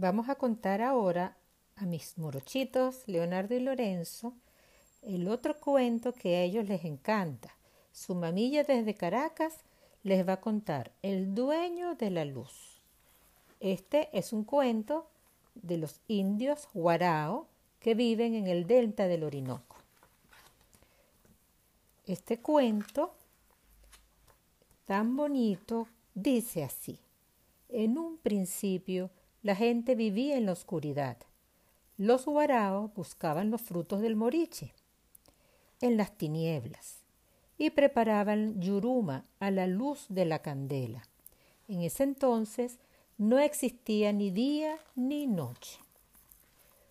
[0.00, 1.36] Vamos a contar ahora
[1.74, 4.32] a mis morochitos, Leonardo y Lorenzo,
[5.02, 7.52] el otro cuento que a ellos les encanta.
[7.90, 9.56] Su mamilla desde Caracas
[10.04, 12.80] les va a contar El dueño de la luz.
[13.58, 15.10] Este es un cuento
[15.56, 17.48] de los indios Guarao
[17.80, 19.78] que viven en el delta del Orinoco.
[22.06, 23.16] Este cuento
[24.84, 27.00] tan bonito dice así.
[27.68, 29.10] En un principio
[29.42, 31.16] la gente vivía en la oscuridad.
[31.96, 34.72] Los guaraos buscaban los frutos del moriche
[35.80, 37.04] en las tinieblas
[37.56, 41.02] y preparaban yuruma a la luz de la candela.
[41.68, 42.78] En ese entonces
[43.16, 45.80] no existía ni día ni noche.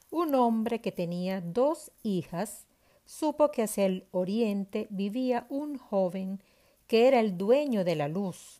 [0.09, 2.65] Un hombre que tenía dos hijas
[3.05, 6.41] supo que hacia el oriente vivía un joven
[6.87, 8.59] que era el dueño de la luz.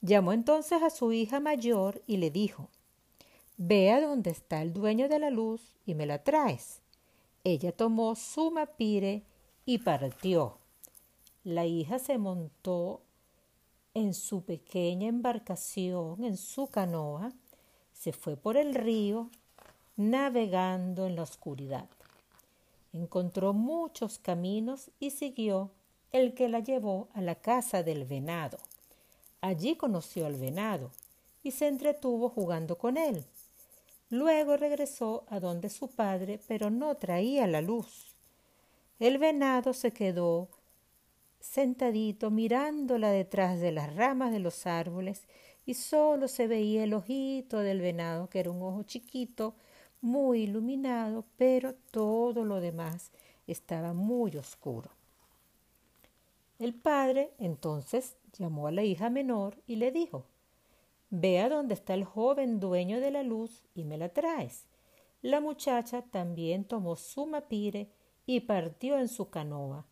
[0.00, 2.70] Llamó entonces a su hija mayor y le dijo
[3.60, 6.80] Ve a donde está el dueño de la luz y me la traes.
[7.42, 9.24] Ella tomó su mapire
[9.66, 10.58] y partió.
[11.42, 13.02] La hija se montó
[13.94, 17.32] en su pequeña embarcación, en su canoa,
[17.92, 19.28] se fue por el río,
[19.96, 21.88] navegando en la oscuridad.
[22.92, 25.72] Encontró muchos caminos y siguió
[26.12, 28.58] el que la llevó a la casa del venado.
[29.40, 30.92] Allí conoció al venado
[31.42, 33.24] y se entretuvo jugando con él.
[34.10, 38.16] Luego regresó a donde su padre, pero no traía la luz.
[38.98, 40.48] El venado se quedó
[41.40, 45.22] sentadito mirándola detrás de las ramas de los árboles
[45.66, 49.54] y solo se veía el ojito del venado, que era un ojo chiquito,
[50.00, 53.10] muy iluminado, pero todo lo demás
[53.46, 54.90] estaba muy oscuro.
[56.58, 60.24] El padre entonces llamó a la hija menor y le dijo
[61.10, 64.66] Ve a donde está el joven dueño de la luz y me la traes.
[65.22, 67.90] La muchacha también tomó su mapire
[68.26, 69.86] y partió en su canoa.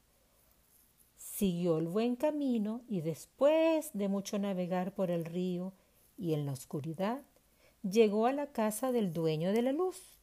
[1.16, 5.72] Siguió el buen camino y después de mucho navegar por el río
[6.16, 7.22] y en la oscuridad,
[7.82, 10.18] llegó a la casa del dueño de la luz,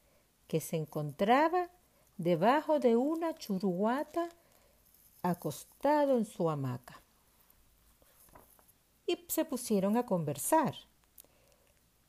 [0.48, 1.70] que se encontraba
[2.18, 4.30] debajo de una churuguata
[5.22, 7.03] acostado en su hamaca.
[9.06, 10.76] Y se pusieron a conversar.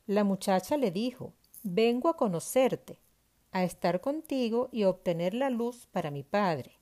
[0.06, 1.32] La muchacha le dijo,
[1.62, 2.98] vengo a conocerte,
[3.52, 6.72] a estar contigo y a obtener la luz para mi padre.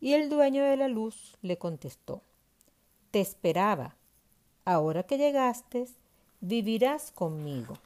[0.00, 2.22] Y el dueño de la luz le contestó,
[3.10, 3.96] te esperaba,
[4.64, 5.86] ahora que llegaste,
[6.40, 7.76] vivirás conmigo.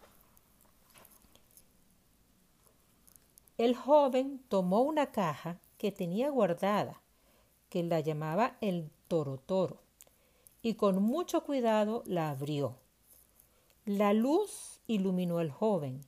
[3.58, 7.00] El joven tomó una caja que tenía guardada,
[7.68, 9.83] que la llamaba el toro toro,
[10.64, 12.78] y con mucho cuidado la abrió.
[13.84, 16.00] La luz iluminó al joven.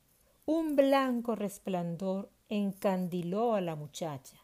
[0.47, 4.39] Un blanco resplandor encandiló a la muchacha.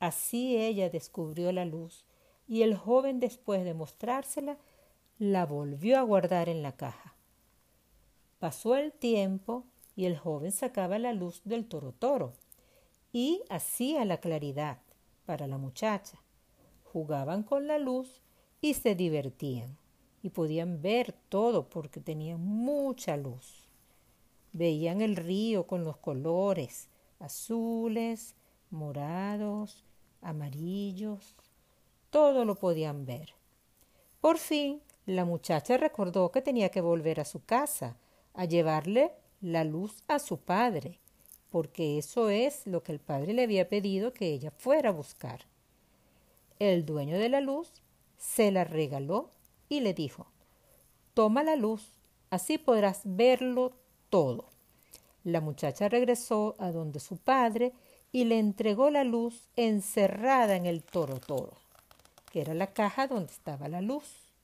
[0.00, 2.06] Así ella descubrió la luz
[2.46, 4.56] y el joven después de mostrársela
[5.18, 7.14] la volvió a guardar en la caja.
[8.38, 12.32] Pasó el tiempo y el joven sacaba la luz del toro toro
[13.12, 14.78] y hacía la claridad
[15.26, 16.18] para la muchacha.
[16.82, 18.22] Jugaban con la luz
[18.60, 19.76] y se divertían
[20.22, 23.68] y podían ver todo porque tenían mucha luz.
[24.52, 26.88] Veían el río con los colores
[27.20, 28.34] azules,
[28.70, 29.84] morados,
[30.22, 31.34] amarillos,
[32.10, 33.34] todo lo podían ver.
[34.20, 37.96] Por fin, la muchacha recordó que tenía que volver a su casa,
[38.34, 41.00] a llevarle la luz a su padre,
[41.50, 45.46] porque eso es lo que el padre le había pedido que ella fuera a buscar.
[46.58, 47.82] El dueño de la luz
[48.18, 49.30] se la regaló
[49.68, 50.26] y le dijo,
[51.14, 51.94] toma la luz,
[52.30, 53.72] así podrás verlo
[54.10, 54.50] todo.
[55.24, 57.72] La muchacha regresó a donde su padre
[58.12, 61.56] y le entregó la luz encerrada en el toro toro,
[62.30, 64.34] que era la caja donde estaba la luz.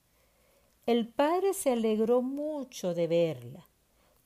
[0.85, 3.65] El padre se alegró mucho de verla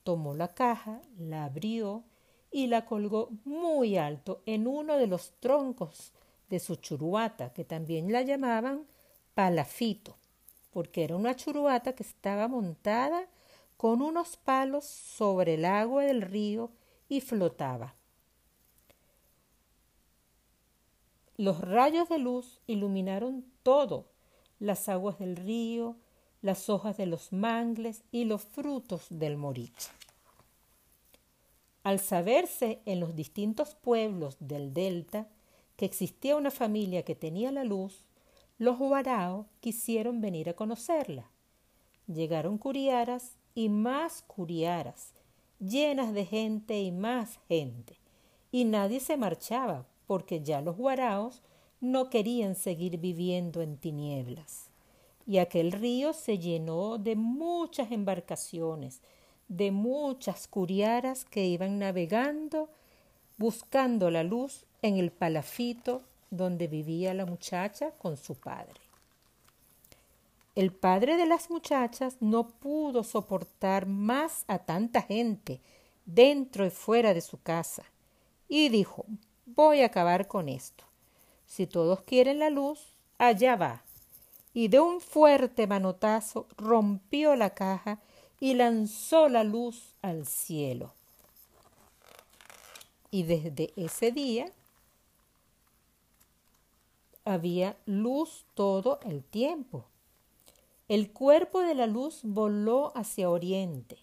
[0.09, 2.03] tomó la caja, la abrió
[2.51, 6.13] y la colgó muy alto en uno de los troncos
[6.49, 8.87] de su churuata, que también la llamaban
[9.39, 10.17] palafito,
[10.69, 13.25] porque era una churuata que estaba montada
[13.77, 16.71] con unos palos sobre el agua del río
[17.07, 17.95] y flotaba.
[21.37, 24.09] Los rayos de luz iluminaron todo,
[24.59, 25.95] las aguas del río,
[26.41, 29.89] las hojas de los mangles y los frutos del moriche.
[31.83, 35.29] Al saberse en los distintos pueblos del delta
[35.77, 38.03] que existía una familia que tenía la luz,
[38.59, 41.31] los guaraos quisieron venir a conocerla.
[42.07, 45.13] Llegaron curiaras y más curiaras,
[45.59, 47.97] llenas de gente y más gente,
[48.51, 51.41] y nadie se marchaba porque ya los guaraos
[51.79, 54.69] no querían seguir viviendo en tinieblas.
[55.25, 59.01] Y aquel río se llenó de muchas embarcaciones,
[59.47, 62.69] de muchas curiaras que iban navegando
[63.37, 68.79] buscando la luz en el palafito donde vivía la muchacha con su padre.
[70.55, 75.61] El padre de las muchachas no pudo soportar más a tanta gente
[76.05, 77.83] dentro y fuera de su casa
[78.47, 79.05] y dijo,
[79.45, 80.83] voy a acabar con esto.
[81.45, 83.83] Si todos quieren la luz, allá va.
[84.53, 87.99] Y de un fuerte manotazo rompió la caja
[88.39, 90.93] y lanzó la luz al cielo.
[93.11, 94.51] Y desde ese día
[97.25, 99.85] había luz todo el tiempo.
[100.87, 103.97] El cuerpo de la luz voló hacia oriente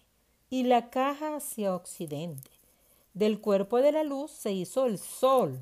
[0.49, 2.49] y la caja hacia occidente.
[3.13, 5.59] Del cuerpo de la luz se hizo el sol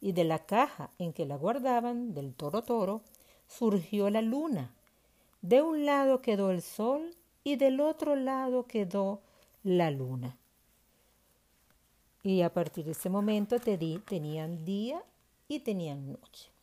[0.00, 3.02] y de la caja en que la guardaban, del toro toro,
[3.48, 4.74] surgió la luna.
[5.42, 9.20] De un lado quedó el sol y del otro lado quedó
[9.62, 10.38] la luna.
[12.22, 15.02] Y a partir de ese momento te tenían día
[15.46, 16.53] y tenían noche.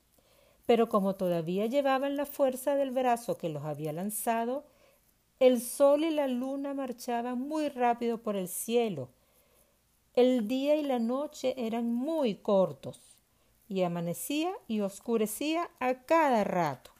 [0.65, 4.65] Pero como todavía llevaban la fuerza del brazo que los había lanzado,
[5.39, 9.09] el sol y la luna marchaban muy rápido por el cielo.
[10.13, 12.99] El día y la noche eran muy cortos
[13.67, 16.91] y amanecía y oscurecía a cada rato.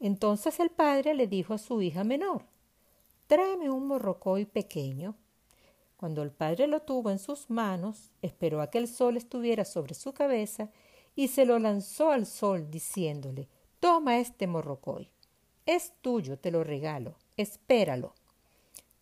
[0.00, 2.44] Entonces el padre le dijo a su hija menor,
[3.26, 5.14] tráeme un morrocoy pequeño.
[5.96, 9.94] Cuando el padre lo tuvo en sus manos, esperó a que el sol estuviera sobre
[9.94, 10.70] su cabeza
[11.14, 13.48] y se lo lanzó al sol diciéndole
[13.80, 15.10] Toma este morrocoy.
[15.64, 17.14] Es tuyo, te lo regalo.
[17.36, 18.14] Espéralo.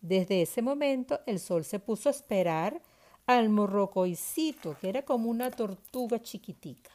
[0.01, 2.81] Desde ese momento el sol se puso a esperar
[3.25, 6.91] al morrocoycito, que era como una tortuga chiquitica.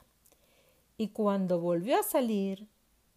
[0.96, 2.66] Y cuando volvió a salir,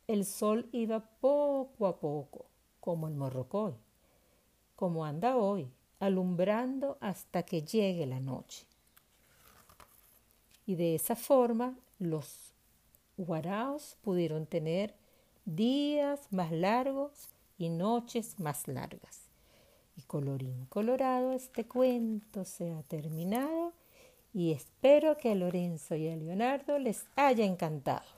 [0.07, 2.45] el sol iba poco a poco,
[2.79, 3.73] como el morrocoy,
[4.75, 8.65] como anda hoy, alumbrando hasta que llegue la noche.
[10.65, 12.53] Y de esa forma los
[13.17, 14.93] guaraos pudieron tener
[15.45, 19.27] días más largos y noches más largas.
[19.95, 23.73] Y colorín colorado, este cuento se ha terminado
[24.33, 28.16] y espero que a Lorenzo y a Leonardo les haya encantado.